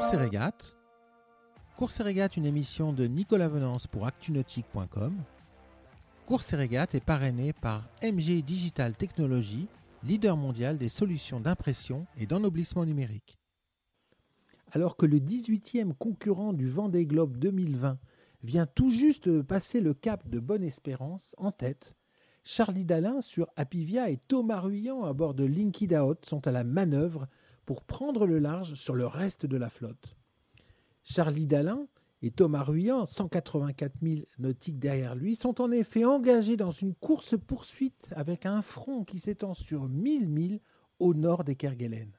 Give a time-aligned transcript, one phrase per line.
[0.00, 0.76] Course et régate.
[1.76, 5.12] Course régate, une émission de Nicolas Venance pour actunautique.com.
[6.24, 9.68] Course et régate est parrainé par MG Digital Technology,
[10.02, 13.38] leader mondial des solutions d'impression et d'ennoblissement numérique.
[14.72, 17.98] Alors que le 18e concurrent du Vendée Globe 2020
[18.42, 21.94] vient tout juste de passer le cap de Bonne-Espérance en tête,
[22.42, 26.64] Charlie Dalin sur Apivia et Thomas Ruyant à bord de Linkid Out sont à la
[26.64, 27.28] manœuvre
[27.66, 30.16] pour prendre le large sur le reste de la flotte.
[31.02, 31.86] Charlie Dalin
[32.22, 38.10] et Thomas Ruyant, 184 000 nautiques derrière lui, sont en effet engagés dans une course-poursuite
[38.14, 40.60] avec un front qui s'étend sur 1000 milles
[40.98, 42.12] au nord des Kerguelen.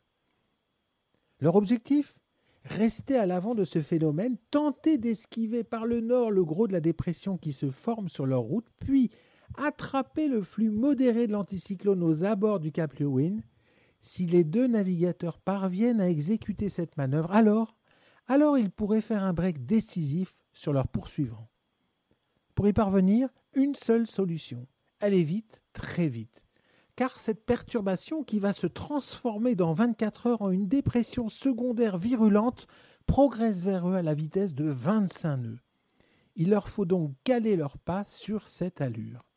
[1.40, 2.16] Leur objectif?
[2.64, 6.80] Rester à l'avant de ce phénomène, tenter d'esquiver par le nord le gros de la
[6.80, 9.10] dépression qui se forme sur leur route, puis
[9.58, 13.38] attraper le flux modéré de l'anticyclone aux abords du Cap Lewin.
[14.02, 17.76] Si les deux navigateurs parviennent à exécuter cette manœuvre, alors,
[18.28, 21.50] alors ils pourraient faire un break décisif sur leurs poursuivants.
[22.56, 24.68] Pour y parvenir, une seule solution
[25.00, 26.44] aller vite, très vite.
[26.96, 32.68] Car cette perturbation qui va se transformer dans 24 heures en une dépression secondaire virulente
[33.08, 35.60] progresse vers eux à la vitesse de 25 nœuds.
[36.36, 39.32] Il leur faut donc caler leurs pas sur cette allure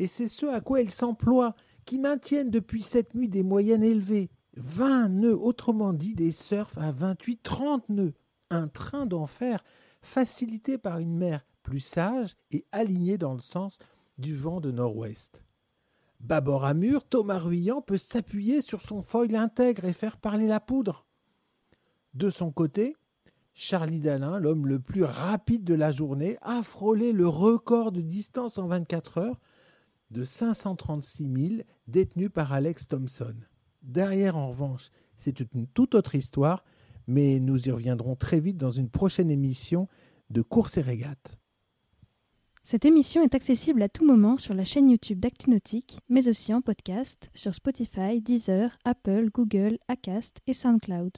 [0.00, 4.30] et c'est ce à quoi elles s'emploient, qui maintiennent depuis cette nuit des moyennes élevées,
[4.56, 8.14] 20 nœuds, autrement dit des surfs à 28-30 nœuds,
[8.50, 9.62] un train d'enfer
[10.02, 13.78] facilité par une mer plus sage et alignée dans le sens
[14.18, 15.44] du vent de nord-ouest.
[16.20, 20.60] Bâbord à mur, Thomas Ruyant peut s'appuyer sur son foil intègre et faire parler la
[20.60, 21.06] poudre.
[22.12, 22.94] De son côté,
[23.54, 28.58] Charlie Dalin, l'homme le plus rapide de la journée, a frôlé le record de distance
[28.58, 29.40] en 24 heures
[30.10, 33.34] de 536 000 détenus par Alex Thompson.
[33.82, 36.64] Derrière, en revanche, c'est une toute autre histoire,
[37.06, 39.88] mais nous y reviendrons très vite dans une prochaine émission
[40.30, 41.38] de Course et Régate.
[42.62, 46.60] Cette émission est accessible à tout moment sur la chaîne YouTube d'ActuNautique, mais aussi en
[46.60, 51.12] podcast sur Spotify, Deezer, Apple, Google, Acast et SoundCloud.